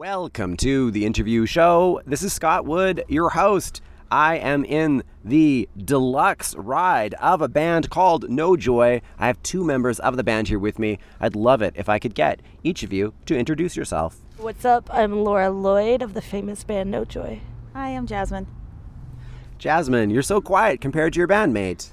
[0.00, 2.00] Welcome to the interview show.
[2.06, 3.82] This is Scott Wood, your host.
[4.10, 9.02] I am in the deluxe ride of a band called No Joy.
[9.18, 10.98] I have two members of the band here with me.
[11.20, 14.16] I'd love it if I could get each of you to introduce yourself.
[14.38, 14.88] What's up?
[14.90, 17.42] I'm Laura Lloyd of the famous band No Joy.
[17.74, 18.46] Hi, I'm Jasamine.
[19.58, 21.90] Jasamine, you're so quiet compared to your bandmate.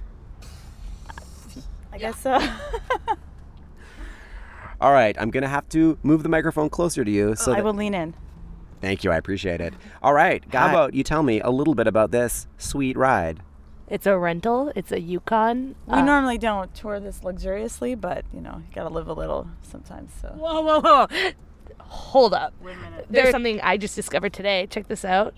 [1.91, 2.39] I guess so.
[4.79, 7.35] All right, I'm going to have to move the microphone closer to you.
[7.35, 8.13] So I that- will lean in.
[8.79, 9.73] Thank you, I appreciate it.
[10.03, 13.39] All right, how about you tell me a little bit about this sweet ride?
[13.87, 14.71] It's a rental.
[14.75, 15.73] It's a Yukon.
[15.87, 19.47] We Uh, normally don't tour this luxuriously, but you know, you gotta live a little
[19.63, 20.11] sometimes.
[20.21, 20.27] So.
[20.27, 21.07] Whoa, whoa, whoa!
[21.79, 22.53] Hold up.
[22.61, 23.07] Wait a minute.
[23.09, 24.67] There's something I just discovered today.
[24.69, 25.33] Check this out.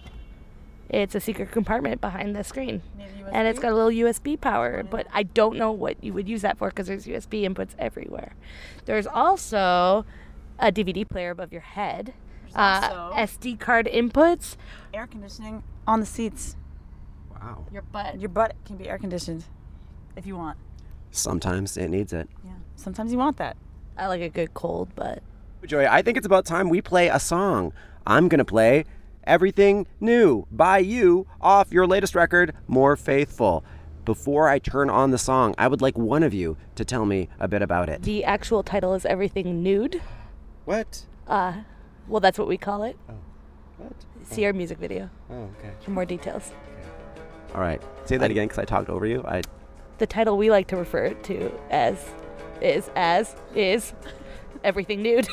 [0.90, 2.82] It's a secret compartment behind the screen,
[3.32, 4.84] and it's got a little USB power.
[4.84, 8.34] But I don't know what you would use that for because there's USB inputs everywhere.
[8.86, 10.06] There's also
[10.58, 12.14] a DVD player above your head.
[12.56, 14.56] Uh, SD card inputs.
[14.94, 16.56] air conditioning on the seats.
[17.32, 17.66] Wow.
[17.72, 18.20] Your butt.
[18.20, 19.46] Your butt can be air conditioned
[20.16, 20.58] if you want.
[21.12, 22.28] Sometimes it needs it.
[22.44, 22.54] Yeah.
[22.76, 23.58] Sometimes you want that.
[23.98, 25.22] I like a good cold butt.
[25.66, 27.74] Joy, I think it's about time we play a song.
[28.08, 28.86] I'm going to play
[29.30, 33.64] Everything New by you off your latest record, More Faithful.
[34.04, 37.30] Before I turn on the song, I would like one of you to tell me
[37.40, 38.02] a bit about it.
[38.02, 40.02] The actual title is Everything Nude.
[40.66, 41.06] What?
[41.28, 41.62] Uh,
[42.08, 42.98] well, that's what we call it.
[43.08, 43.14] Oh.
[43.78, 43.94] What?
[44.24, 45.74] See our music video Oh, okay.
[45.82, 46.52] for more details.
[47.54, 47.82] All right.
[48.06, 49.24] Say that again because I talked over you.
[49.28, 49.44] I
[50.00, 52.04] The title we like to refer to as
[52.64, 53.94] is as is
[54.64, 55.28] Everything Nude.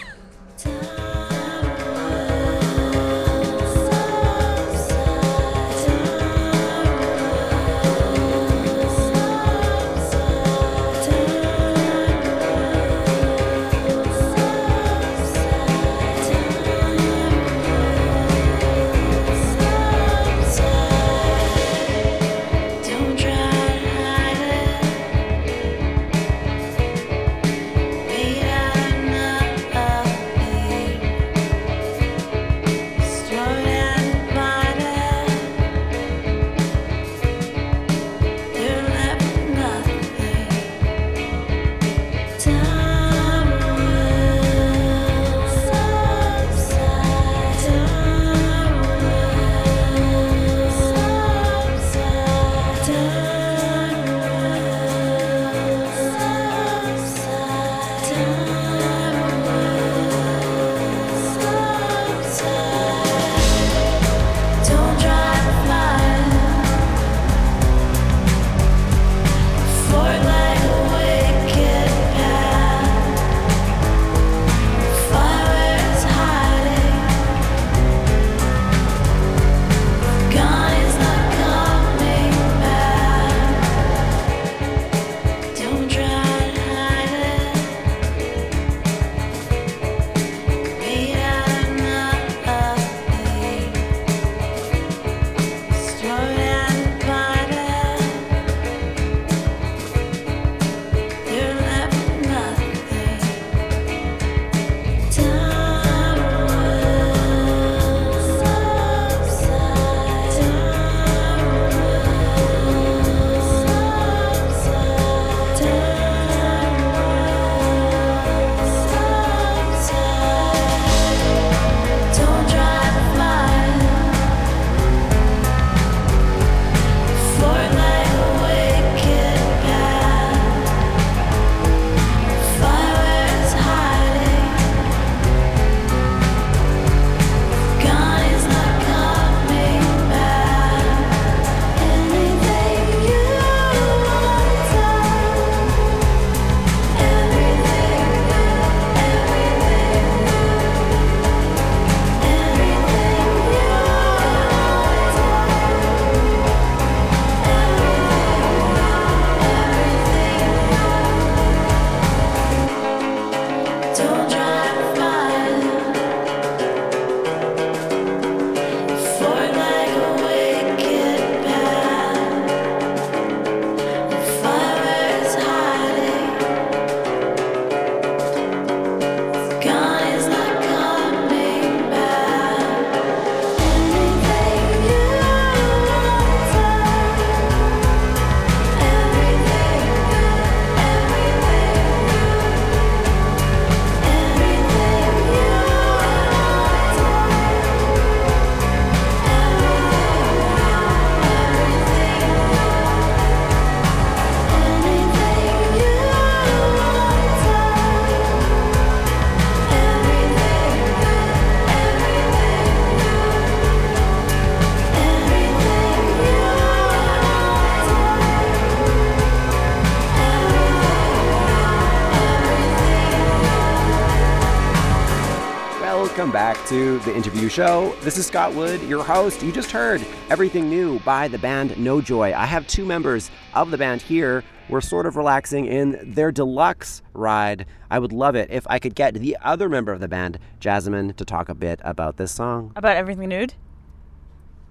[226.68, 227.94] To the interview show.
[228.00, 229.40] This is Scott Wood, your host.
[229.40, 232.34] You just heard everything new by the band No Joy.
[232.34, 234.42] I have two members of the band here.
[234.68, 237.66] We're sort of relaxing in their deluxe ride.
[237.88, 241.14] I would love it if I could get the other member of the band, Jasamine,
[241.14, 242.72] to talk a bit about this song.
[242.74, 243.54] About everything nude.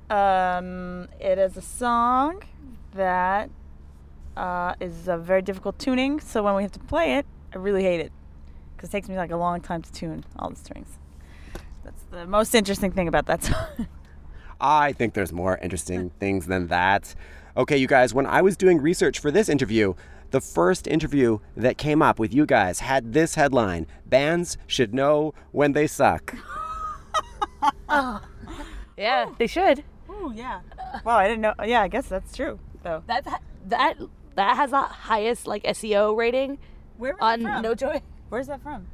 [0.09, 2.44] Um, it is a song
[2.94, 3.50] that
[4.36, 6.19] uh, is a very difficult tuning.
[6.19, 8.12] So when we have to play it, I really hate it
[8.75, 10.97] because it takes me like a long time to tune all the strings.
[11.86, 13.88] That's the most interesting thing about that song.
[14.60, 17.16] I think there's more interesting things than that.
[17.56, 19.94] Okay, you guys, when I was doing research for this interview,
[20.32, 25.34] the first interview that came up with you guys had this headline Bands should know
[25.52, 26.36] when they suck.
[27.88, 28.22] oh.
[28.98, 29.84] Yeah, they should.
[30.08, 30.62] oh yeah.
[31.04, 31.54] Wow, I didn't know.
[31.66, 33.04] Yeah, I guess that's true though.
[33.08, 33.26] That
[33.68, 33.98] that
[34.36, 36.60] that has the highest like SEO rating
[36.98, 37.62] Where was on that from?
[37.62, 38.02] No Joy.
[38.30, 38.88] Where's that from?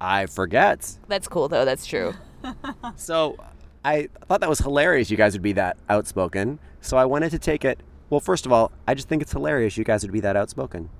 [0.00, 0.96] I forget.
[1.06, 1.66] That's cool though.
[1.66, 2.14] That's true.
[2.96, 3.36] So
[3.84, 6.58] I thought that was hilarious you guys would be that outspoken.
[6.80, 7.80] So I wanted to take it.
[8.10, 10.90] Well, first of all, I just think it's hilarious you guys would be that outspoken.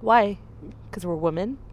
[0.00, 0.38] Why?
[0.90, 1.58] Because we're women.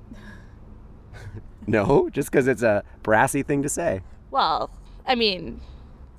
[1.67, 4.01] No, just because it's a brassy thing to say.
[4.31, 4.71] Well,
[5.05, 5.61] I mean,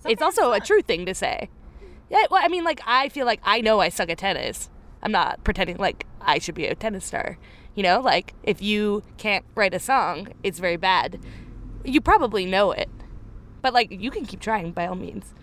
[0.05, 1.51] it's also a true thing to say.
[2.09, 4.71] Yeah, well, I mean, like, I feel like I know I suck at tennis.
[5.03, 7.39] I'm not pretending like I should be a tennis star.
[7.75, 11.19] You know, like, if you can't write a song, it's very bad.
[11.84, 12.90] You probably know it.
[13.61, 15.34] But, like, you can keep trying by all means.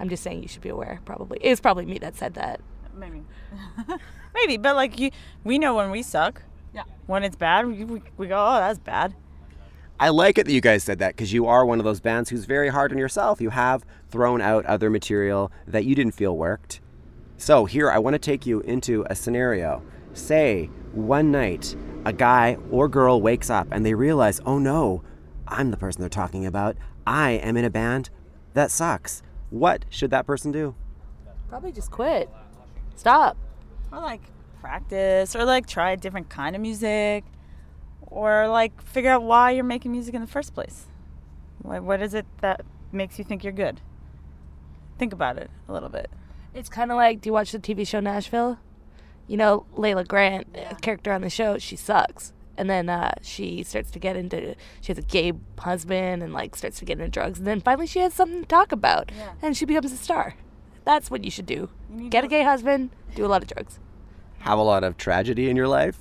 [0.00, 1.38] I'm just saying you should be aware, probably.
[1.40, 2.60] It's probably me that said that.
[2.94, 3.22] Maybe.
[4.34, 5.10] Maybe, but like you,
[5.44, 6.42] we know when we suck.
[6.74, 6.84] Yeah.
[7.06, 9.14] When it's bad, we, we, we go, oh, that's bad.
[10.00, 12.30] I like it that you guys said that because you are one of those bands
[12.30, 13.40] who's very hard on yourself.
[13.40, 16.80] You have thrown out other material that you didn't feel worked.
[17.36, 19.82] So, here, I want to take you into a scenario.
[20.12, 21.74] Say, one night,
[22.04, 25.02] a guy or girl wakes up and they realize, oh no,
[25.50, 26.76] I'm the person they're talking about.
[27.06, 28.10] I am in a band
[28.54, 29.22] that sucks.
[29.50, 30.74] What should that person do?
[31.48, 32.28] Probably just quit.
[32.96, 33.36] Stop.
[33.90, 34.20] Or like
[34.60, 37.24] practice, or like try a different kind of music,
[38.02, 40.86] or like figure out why you're making music in the first place.
[41.62, 42.62] What, what is it that
[42.92, 43.80] makes you think you're good?
[44.98, 46.10] Think about it a little bit.
[46.54, 48.58] It's kind of like, do you watch the TV show Nashville?
[49.26, 52.32] You know, Layla Grant, a character on the show, she sucks.
[52.58, 56.56] And then uh, she starts to get into, she has a gay husband and like
[56.56, 57.38] starts to get into drugs.
[57.38, 59.30] And then finally she has something to talk about Yeah.
[59.40, 60.34] and she becomes a star.
[60.84, 61.70] That's what you should do.
[61.96, 63.78] You Get to- a gay husband, do a lot of drugs.
[64.40, 65.98] Have a lot of tragedy in your life?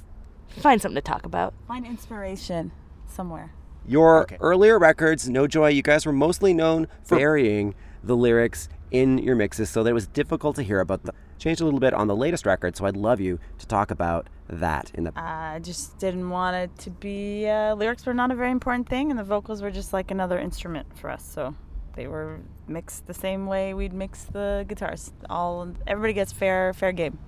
[0.49, 1.53] Find something to talk about.
[1.67, 2.71] Find inspiration
[3.07, 3.51] somewhere.
[3.85, 9.19] Your earlier records, No Joy, you guys were mostly known for varying the lyrics in
[9.19, 11.15] your mixes so that it was difficult to hear about them.
[11.39, 14.27] Changed a little bit on the latest record, so I'd love you to talk about
[14.49, 18.35] that in the I just didn't want it to be, uh, lyrics were not a
[18.35, 21.23] very important thing, and the vocals were just like another instrument for us.
[21.23, 21.55] So
[21.95, 25.11] they were mixed the same way we'd mix the guitars.
[25.29, 27.19] All Everybody gets fair, fair game.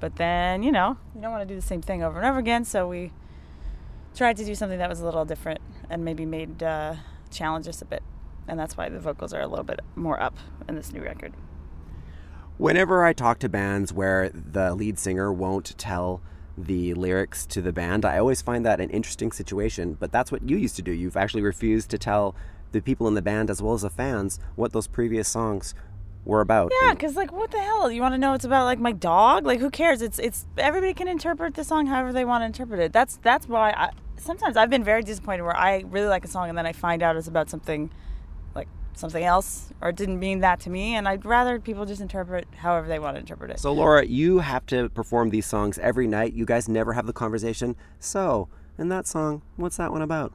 [0.00, 2.38] But then, you know, you don't want to do the same thing over and over
[2.38, 3.12] again, so we
[4.14, 6.96] tried to do something that was a little different and maybe made uh,
[7.30, 8.02] challenge us a bit.
[8.46, 10.36] And that's why the vocals are a little bit more up
[10.68, 11.32] in this new record.
[12.56, 16.22] Whenever I talk to bands where the lead singer won't tell
[16.56, 19.94] the lyrics to the band, I always find that an interesting situation.
[19.98, 20.92] But that's what you used to do.
[20.92, 22.36] You've actually refused to tell
[22.70, 25.74] the people in the band as well as the fans what those previous songs
[26.24, 26.72] were about.
[26.82, 27.90] Yeah, because like, what the hell?
[27.90, 29.44] You want to know it's about like my dog?
[29.44, 30.00] Like, who cares?
[30.00, 32.92] It's it's everybody can interpret the song however they want to interpret it.
[32.92, 36.48] That's that's why I sometimes I've been very disappointed where I really like a song
[36.48, 37.90] and then I find out it's about something
[38.94, 42.46] something else or it didn't mean that to me, and I'd rather people just interpret
[42.56, 43.60] however they want to interpret it.
[43.60, 46.32] So, Laura, you have to perform these songs every night.
[46.32, 47.76] You guys never have the conversation.
[47.98, 48.48] So,
[48.78, 50.32] in that song, what's that one about?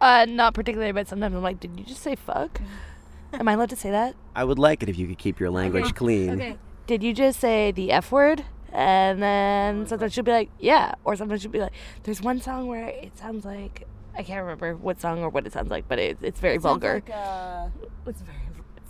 [0.00, 2.60] Uh, not particularly, but sometimes I'm like, did you just say fuck?
[3.32, 4.16] Am I allowed to say that?
[4.34, 6.30] I would like it if you could keep your language clean.
[6.30, 8.44] okay Did you just say the F word?
[8.72, 10.94] And then sometimes she'll be like, yeah.
[11.04, 11.72] Or sometimes she'll be like,
[12.04, 13.86] there's one song where it sounds like,
[14.20, 17.02] I can't remember what song or what it sounds like, but it, it's very vulgar.
[17.10, 17.70] uh,
[18.06, 18.36] it's very,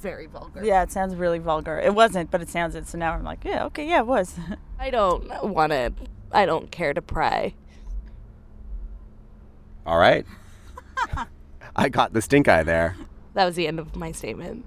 [0.01, 0.65] very vulgar.
[0.65, 1.79] yeah, it sounds really vulgar.
[1.79, 2.89] It wasn't, but it sounds it.
[2.89, 4.35] So now I'm like, yeah, okay, yeah, it was.
[4.81, 5.93] I don't want to,
[6.33, 7.55] I don't care to pry.
[9.87, 10.27] All right.
[11.77, 12.97] I got the stink eye there.
[13.35, 14.67] That was the end of my statement.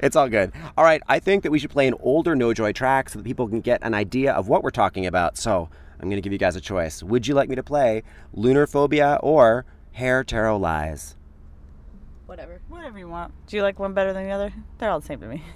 [0.00, 0.50] It's all good.
[0.78, 3.24] All right, I think that we should play an older No Joy track so that
[3.26, 5.36] people can get an idea of what we're talking about.
[5.36, 5.68] So,
[6.00, 7.02] I'm going to give you guys a choice.
[7.02, 8.02] Would you like me to play
[8.34, 9.64] Lunar Phobia or
[9.94, 11.16] Hare Tarot Lies?
[12.26, 12.60] Whatever.
[12.68, 13.32] Whatever you want.
[13.46, 14.52] Do you like one better than the other?
[14.78, 15.42] They're all the same to me.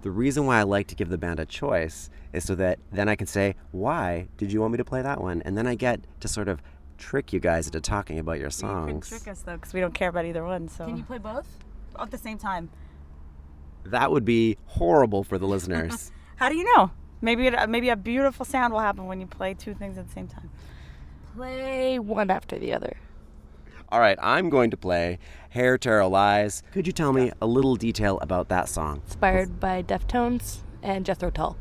[0.00, 3.08] The reason why I like to give the band a choice is so that then
[3.08, 5.42] I can say, why did you want me to play that one?
[5.42, 6.62] And then I get to sort of
[6.98, 9.10] trick you guys into talking about your songs.
[9.10, 10.68] You could trick us though, because we don't care about either one.
[10.68, 11.48] So Can you play both?
[11.98, 12.70] at the same time?
[13.84, 16.12] That would be horrible for the listeners.
[16.36, 16.92] How do you know?
[17.20, 20.06] Maybe it, uh, maybe a beautiful sound will happen when you play two things at
[20.06, 20.48] the same time.
[21.34, 22.96] Play one after the other.
[23.90, 25.18] All right, I'm going to play
[25.50, 26.62] Hare Tarot Lies.
[26.72, 29.00] Could you tell me a little detail about that song?
[29.06, 31.56] Inspired by Deftones and Jethro Tull.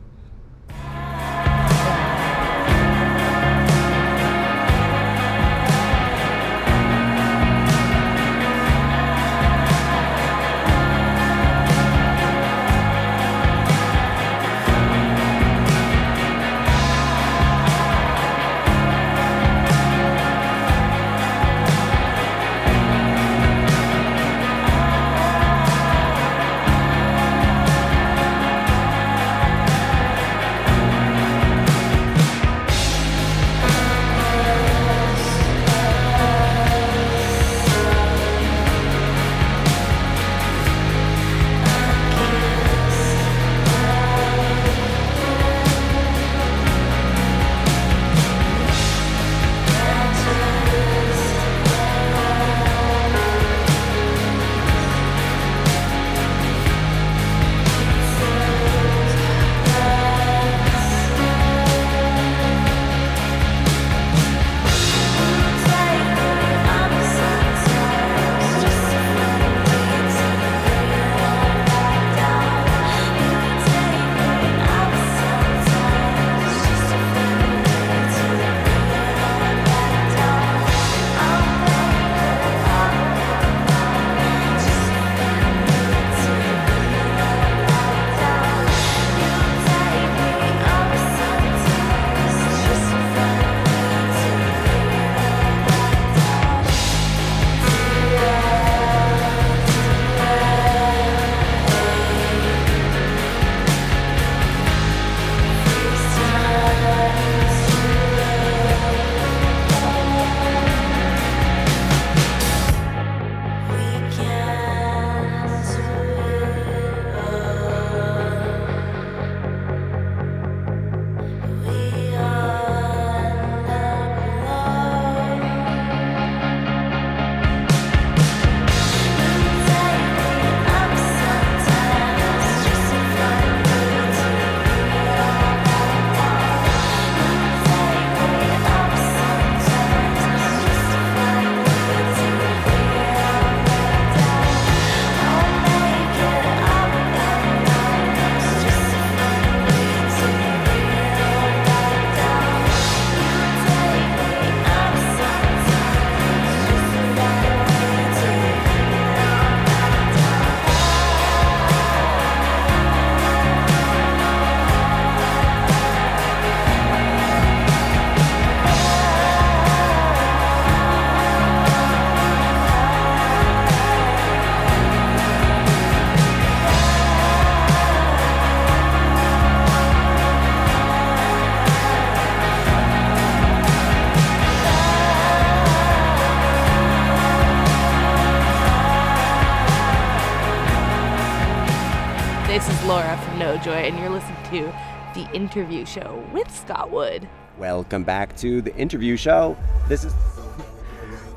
[193.57, 197.27] Laura Joy, and you're listening to The Interview Show with Scott Wood.
[197.57, 199.57] Welcome back to the interview show.
[199.87, 200.13] This is.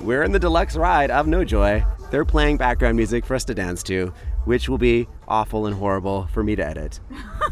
[0.00, 1.82] We're in the deluxe ride of No Joy.
[2.10, 4.12] They're playing background music for us to dance to,
[4.44, 7.00] which will be awful and horrible for me to edit.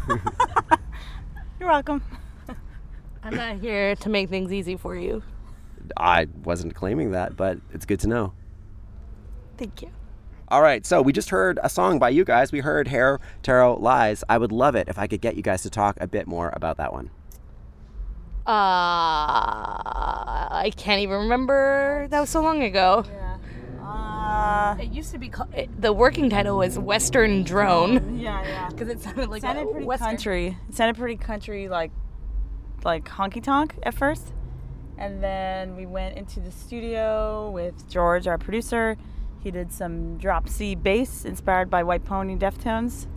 [1.59, 2.03] You're welcome.
[3.23, 5.23] I'm not here to make things easy for you.
[5.97, 8.33] I wasn't claiming that, but it's good to know.
[9.57, 9.89] Thank you.
[10.51, 12.51] All right, so we just heard a song by you guys.
[12.51, 14.23] We heard Hare Tarot Lies.
[14.27, 16.49] I would love it if I could get you guys to talk a bit more
[16.53, 17.11] about that one.
[18.47, 18.51] Uh,
[20.51, 22.07] I can't even remember.
[22.09, 23.05] That was so long ago.
[23.07, 23.37] Yeah.
[23.87, 25.53] Uh, It used to be called.
[25.53, 28.69] It, the working title was Western Drone yeah, yeah.
[28.69, 30.07] because it sounded like sounded a pretty Western.
[30.09, 30.57] country.
[30.67, 31.91] It sounded pretty country, like
[32.83, 34.33] like honky tonk at first,
[34.97, 38.97] and then we went into the studio with George, our producer.
[39.41, 43.07] He did some drop C bass inspired by White Pony Deftones,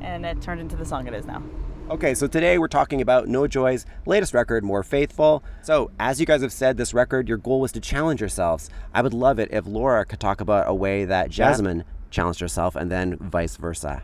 [0.00, 1.42] and it turned into the song it is now.
[1.90, 5.44] Okay, so today we're talking about No Joy's latest record, More Faithful.
[5.62, 8.70] So, as you guys have said, this record, your goal was to challenge yourselves.
[8.94, 12.74] I would love it if Laura could talk about a way that Jasamine challenged herself
[12.74, 14.02] and then vice versa.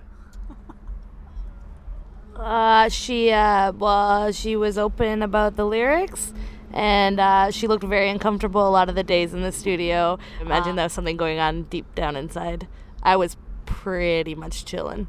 [2.37, 6.33] Uh, she uh, well, she was open about the lyrics,
[6.73, 10.19] And uh, she looked very uncomfortable a lot of the days in the studio.
[10.41, 12.69] Imagine there was something going on deep down inside.
[13.03, 13.37] I was
[13.67, 15.09] pretty much chilling.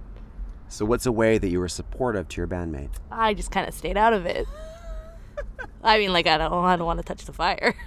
[0.68, 2.92] So, what's a way that you were supportive to your bandmate?
[3.12, 4.48] I just kind of stayed out of it.
[5.84, 7.76] I mean, like I don't, I don't want to touch the fire.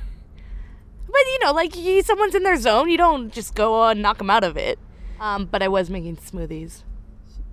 [1.06, 4.18] But you know, like you, someone's in their zone, you don't just go and knock
[4.18, 4.80] them out of it.
[5.20, 6.82] Um, but I was making smoothies.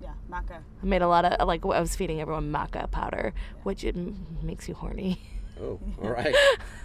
[0.00, 0.56] Yeah, maca.
[0.82, 4.26] I made a lot of like I was feeding everyone maca powder, which it m-
[4.42, 5.20] makes you horny.
[5.62, 6.34] Oh, all right.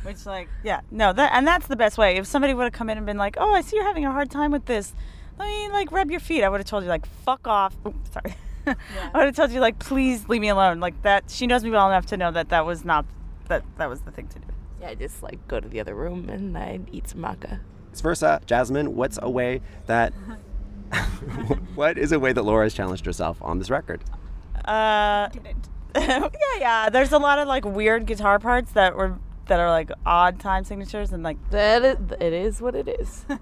[0.04, 2.18] Which like yeah no that and that's the best way.
[2.18, 4.12] If somebody would have come in and been like, oh I see you're having a
[4.12, 4.94] hard time with this,
[5.40, 6.44] let me like rub your feet.
[6.44, 7.76] I would have told you like fuck off.
[7.86, 8.36] Ooh, sorry.
[8.68, 10.80] I would have told you like please leave me alone.
[10.80, 11.30] Like that.
[11.30, 13.06] She knows me well enough to know that that was not
[13.48, 14.48] that that was the thing to do.
[14.82, 17.60] Yeah, I just like go to the other room and I eat some maca.
[17.92, 20.14] Vice versa, Jasamine, what's a way that.
[21.76, 24.02] what is a way that Laura has challenged herself on this record?
[24.64, 25.30] Uh,
[25.96, 26.30] yeah,
[26.60, 26.90] yeah.
[26.90, 29.18] There's a lot of like weird guitar parts that were
[29.48, 33.26] that are like odd time signatures and like That is, it is what it is.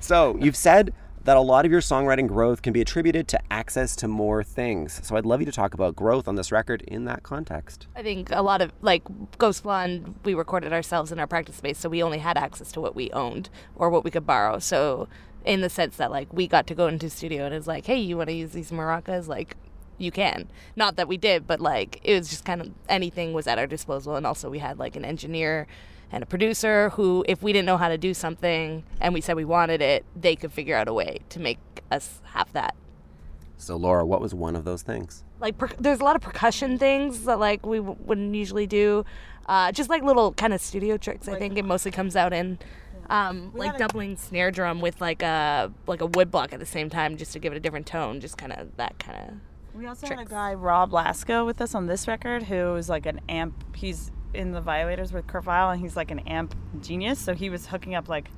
[0.00, 0.92] So, you've said
[1.22, 5.00] that a lot of your songwriting growth can be attributed to access to more things.
[5.04, 7.86] So, I'd love you to talk about growth on this record in that context.
[7.94, 9.04] I think a lot of like
[9.38, 12.80] Ghost Blonde, we recorded ourselves in our practice space, so we only had access to
[12.80, 14.58] what we owned or what we could borrow.
[14.58, 15.06] So,
[15.44, 17.98] in the sense that like we got to go into studio and it's like, hey,
[17.98, 19.28] you want to use these maracas?
[19.28, 19.56] Like,
[20.02, 20.48] you can.
[20.76, 23.66] Not that we did, but like it was just kind of anything was at our
[23.66, 25.66] disposal, and also we had like an engineer
[26.10, 29.34] and a producer who, if we didn't know how to do something and we said
[29.34, 31.58] we wanted it, they could figure out a way to make
[31.90, 32.74] us have that
[33.56, 35.24] So, Laura, what was one of those things?
[35.40, 39.04] like per- there's a lot of percussion things that like we w- wouldn't usually do
[39.46, 42.56] uh, just like little kind of studio tricks i think it mostly comes out in
[43.10, 46.60] um, like had a- doubling snare drum with like a like a wood block at
[46.60, 49.18] the same time just to give it a different tone just kind of that kind
[49.18, 49.34] of
[49.74, 53.06] We also had a guy, Rob Laakso, with us on this record who is like
[53.06, 53.64] an amp.
[53.74, 57.18] He's in the Violators with Kurt Vile, and he's like an amp genius.
[57.18, 58.30] So he was hooking up like,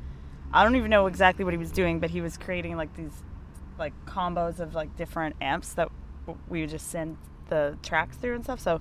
[0.52, 3.22] I don't even know exactly what he was doing, but he was creating like these
[3.78, 5.88] like combos of like different amps that
[6.48, 7.16] we would just send
[7.48, 8.60] the tracks through and stuff.
[8.60, 8.80] So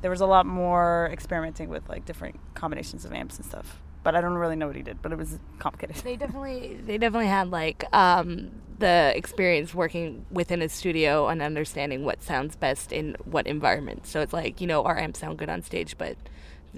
[0.00, 3.80] there was a lot more experimenting with like different combinations of amps and stuff.
[4.02, 5.96] But I don't really know what he did, but it was complicated.
[6.04, 12.04] they definitely they definitely had like um, the experience working within a studio and understanding
[12.04, 14.06] what sounds best in what environment.
[14.06, 16.16] So it's like you know our amps sound good on stage but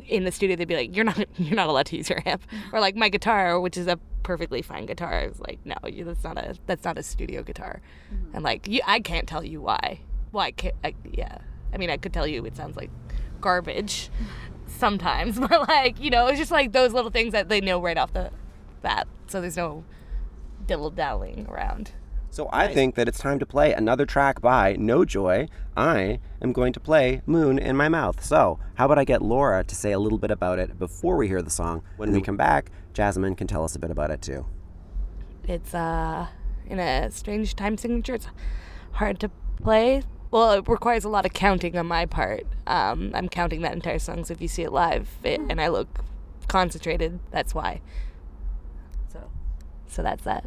[0.09, 2.43] in the studio they'd be like you're not you're not allowed to use your amp.
[2.73, 5.21] Or like my guitar which is a perfectly fine guitar.
[5.21, 7.81] Is like no you, that's not a that's not a studio guitar.
[8.35, 10.01] And like you, i can't tell you why.
[10.33, 11.39] Well i can't I, yeah.
[11.73, 12.91] I mean i could tell you it sounds like
[13.41, 14.11] garbage
[14.67, 17.97] sometimes but like you know it's just like those little things that they know right
[17.99, 18.31] off the
[18.83, 19.85] bat so there's no
[20.67, 21.93] dilly dallying around
[22.31, 25.47] So, I think that it's time to play another track by No Joy.
[25.77, 28.25] I am going to play Moon in My Mouth.
[28.25, 31.29] So, how about I get Laura to say a little bit about it before we
[31.29, 31.83] hear the song?
[31.97, 34.47] When we come back, Jasamine can tell us a bit about it too.
[35.47, 36.27] it's uh
[36.67, 38.27] in a strange time signature it's
[38.93, 39.29] hard to
[39.63, 40.03] play
[40.35, 42.45] well it requires a lot of counting on my part.
[42.67, 45.69] Um, i'm counting that entire song so if you see it live it, and i
[45.69, 46.01] look
[46.49, 47.81] concentrated that's why.
[49.13, 49.31] So
[49.87, 50.45] so that's that.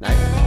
[0.00, 0.41] Nice.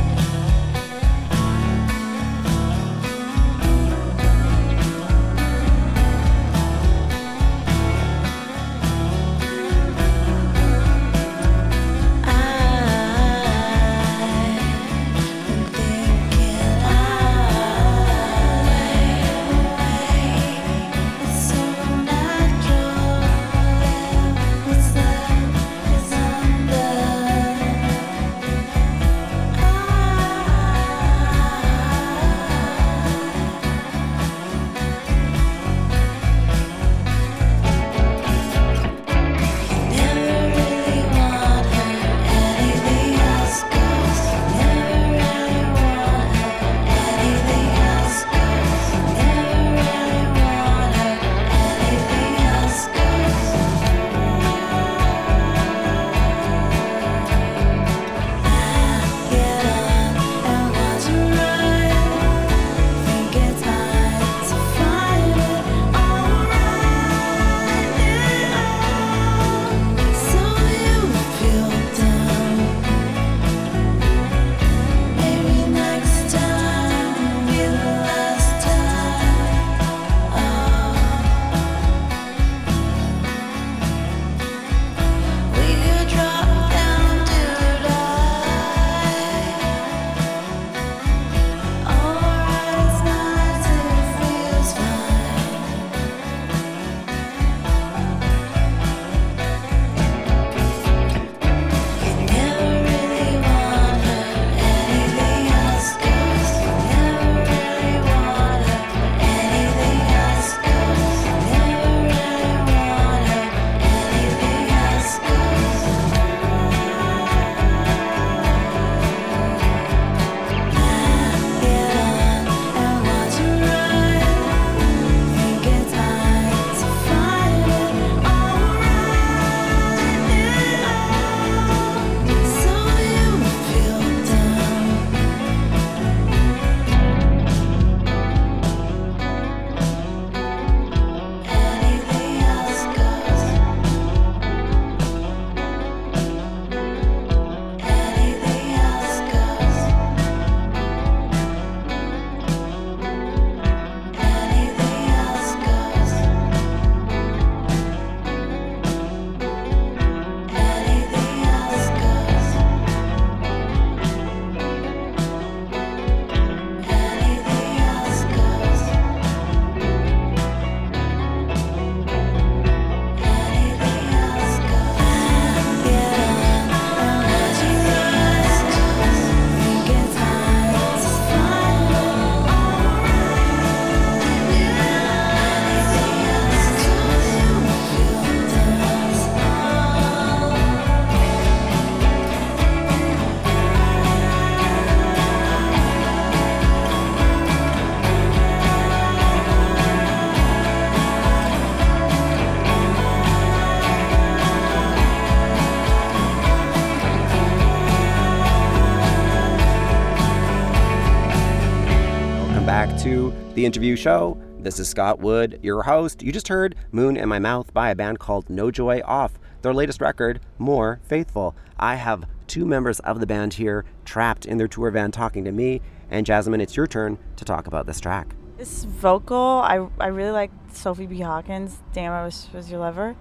[213.65, 214.39] Interview show.
[214.59, 216.21] This is Scott Wood, your host.
[216.21, 219.73] You just heard Moon in My Mouth by a band called No Joy off their
[219.73, 221.55] latest record, More Faithful.
[221.79, 225.51] I have two members of the band here trapped in their tour van talking to
[225.51, 225.81] me.
[226.11, 228.35] And Jasamine, it's your turn to talk about this track.
[228.57, 231.21] This vocal, I, I really like Sophie B.
[231.21, 231.79] Hawkins.
[231.91, 233.15] Damn, I was was your lover,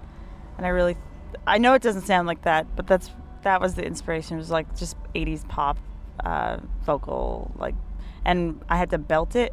[0.57, 0.95] and I really,
[1.47, 3.09] I know it doesn't sound like that, but that's
[3.41, 4.37] that was the inspiration.
[4.37, 5.79] It was like just '80s pop
[6.23, 7.73] uh, vocal, like,
[8.23, 9.51] and I had to belt it,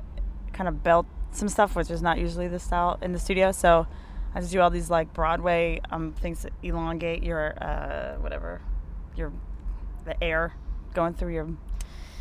[0.53, 3.53] kind of belt some stuff, which is not usually the style in the studio.
[3.53, 3.87] So
[4.35, 8.61] I just do all these like Broadway um, things that elongate your uh, whatever,
[9.17, 9.33] your
[10.05, 10.55] the air
[10.95, 11.49] going through your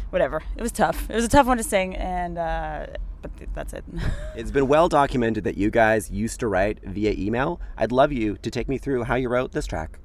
[0.10, 0.42] whatever.
[0.56, 1.10] It was tough.
[1.10, 2.88] It was a tough one to sing, and uh,
[3.22, 3.84] but th- that's it.
[4.36, 7.60] It's been well documented that you guys used to write via email.
[7.78, 10.00] I'd love you to take me through how you wrote this track.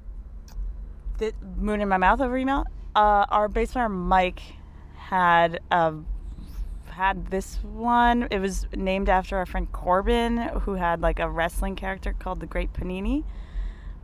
[1.17, 2.65] the moon in my mouth over email.
[2.95, 4.41] Uh, our bass player Mike
[4.95, 5.93] had uh,
[6.97, 8.27] had this one.
[8.31, 12.47] It was named after our friend Corbin, who had like a wrestling character called the
[12.47, 13.23] Great Panini.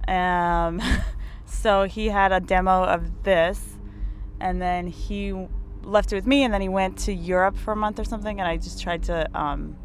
[0.08, 0.80] Um,
[1.46, 3.78] so he had a demo of this,
[4.40, 5.34] and then he
[5.82, 8.40] left it with me, and then he went to Europe for a month or something,
[8.40, 9.76] and I just tried to um,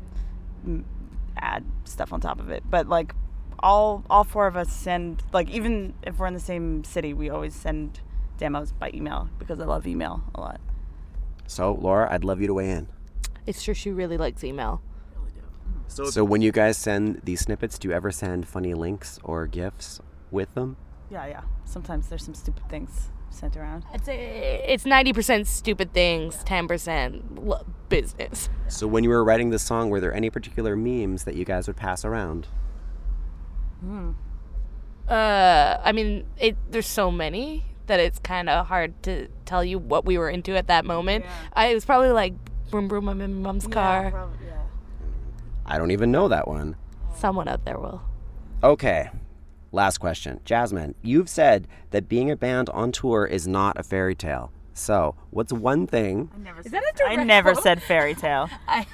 [1.38, 2.62] add stuff on top of it.
[2.68, 3.14] But like
[3.58, 7.30] all all four of us send like even if we're in the same city, we
[7.30, 8.00] always send
[8.36, 10.60] demos by email because I love email a lot.
[11.46, 12.88] So, Laura, I'd love you to weigh in.
[13.48, 14.82] It's true she really likes email.
[15.86, 20.00] So, when you guys send these snippets, do you ever send funny links or GIFs
[20.30, 20.76] with them?
[21.10, 21.40] Yeah, yeah.
[21.64, 23.84] Sometimes there's some stupid things sent around.
[23.90, 28.50] I'd say it's 90% stupid things, 10% business.
[28.68, 31.66] So, when you were writing this song, were there any particular memes that you guys
[31.66, 32.48] would pass around?
[35.08, 39.78] Uh, I mean, it, there's so many that it's kind of hard to tell you
[39.78, 41.24] what we were into at that moment.
[41.54, 42.34] I it was probably like
[42.70, 44.28] broom broom I'm in mom's car.
[45.66, 46.76] I don't even know that one.
[47.16, 48.02] Someone out there will.
[48.62, 49.10] Okay.
[49.70, 50.40] Last question.
[50.44, 54.50] Jasamine, you've said that being a band on tour is not a fairy tale.
[54.72, 56.30] So, what's one thing?
[56.64, 58.48] Is that a I I never said fairy tale.
[58.68, 58.86] I,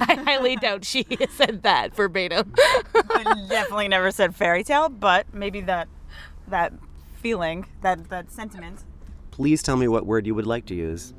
[0.00, 2.54] I highly doubt she said that verbatim.
[2.56, 5.88] I definitely never said fairy tale, but maybe that
[6.48, 6.72] that
[7.16, 8.84] feeling, that that sentiment.
[9.30, 11.12] Please tell me what word you would like to use.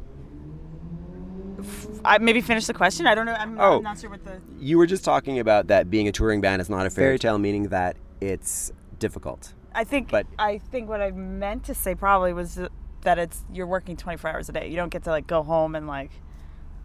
[2.07, 3.05] I maybe finish the question.
[3.07, 3.33] I don't know.
[3.33, 3.77] I'm, Oh.
[3.77, 4.41] I'm not sure what the.
[4.59, 7.37] You were just talking about that being a touring band is not a fairy tale,
[7.37, 9.53] meaning that it's difficult.
[9.75, 10.09] I think.
[10.09, 12.59] But- I think what I meant to say probably was
[13.01, 14.67] that it's you're working 24 hours a day.
[14.69, 16.11] You don't get to like go home and like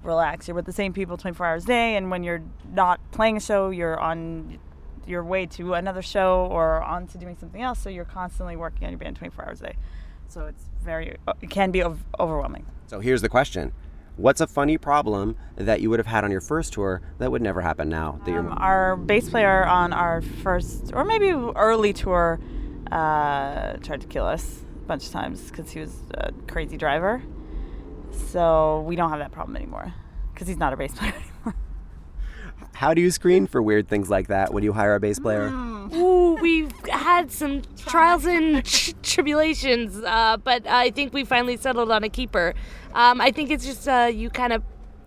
[0.03, 0.49] relax.
[0.49, 3.41] You're with the same people 24 hours a day, and when you're not playing a
[3.41, 4.59] show, you're on
[5.07, 7.79] your way to another show or on to doing something else.
[7.81, 9.77] So you're constantly working on your band 24 hours a day.
[10.29, 11.17] So it's very.
[11.41, 11.83] It can be
[12.19, 12.67] overwhelming.
[12.87, 13.73] So, here's the question
[14.17, 17.41] What's a funny problem that you would have had on your first tour that would
[17.41, 18.21] never happen now?
[18.25, 22.39] That Um, our bass player on our first or maybe early tour
[22.91, 27.23] uh, tried to kill us a bunch of times because he was a crazy driver.
[28.29, 29.95] So we don't have that problem anymore
[30.35, 31.15] because he's not a bass player.
[32.75, 35.49] How do you screen for weird things like that when you hire a bass player?
[35.95, 41.91] Ooh, we've had some trials and tr- tribulations, uh, but I think we finally settled
[41.91, 42.55] on a keeper.
[42.95, 44.63] Um, I think it's just uh, you kind of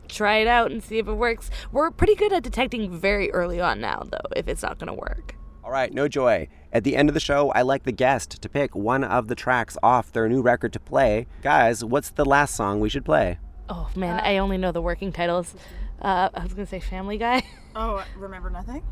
[0.07, 1.49] try it out and see if it works.
[1.71, 4.93] We're pretty good at detecting very early on now, though, if it's not going to
[4.93, 5.35] work.
[5.63, 6.47] All right, no joy.
[6.71, 9.35] At the end of the show, I like the guest to pick one of the
[9.35, 11.25] tracks off their new record to play.
[11.41, 13.39] Guys, what's the last song we should play?
[13.67, 15.55] Oh man, I only know the working titles.
[16.01, 17.43] Uh, I was gonna say Family Guy.
[17.77, 18.83] Oh, remember nothing?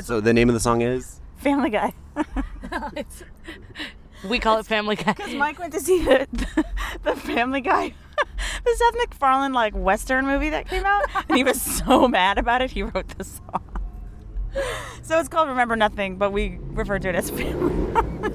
[0.00, 1.92] So the name of the song is Family Guy.
[4.26, 5.12] we call it Family Guy.
[5.12, 6.64] Because Mike went to see the, the,
[7.02, 7.92] the Family Guy,
[8.64, 12.62] the Seth MacFarlane like Western movie that came out, and he was so mad about
[12.62, 13.62] it, he wrote the song.
[15.02, 18.32] So it's called Remember Nothing, but we refer to it as Family.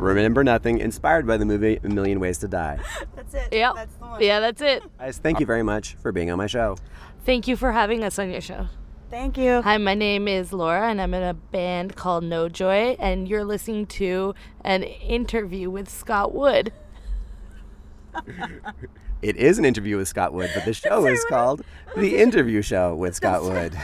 [0.00, 2.78] Remember Nothing, inspired by the movie A Million Ways to Die.
[3.14, 3.52] That's it.
[3.52, 3.74] Yep.
[3.74, 4.22] That's the one.
[4.22, 4.82] Yeah, that's it.
[4.98, 6.76] Guys, thank you very much for being on my show.
[7.24, 8.66] Thank you for having us on your show.
[9.10, 9.60] Thank you.
[9.62, 13.44] Hi, my name is Laura, and I'm in a band called No Joy, and you're
[13.44, 16.72] listening to an interview with Scott Wood.
[19.22, 21.62] It is an interview with Scott Wood, but the show is called
[21.94, 23.76] The Interview Show with Scott Wood.